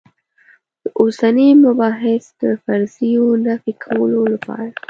[0.81, 4.69] د اوسني مبحث د فرضیو نفي کولو لپاره.